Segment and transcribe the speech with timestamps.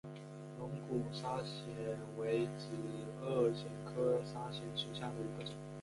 [0.57, 1.69] 龙骨砂藓
[2.17, 2.69] 为紫
[3.23, 5.53] 萼藓科砂藓属下的一个种。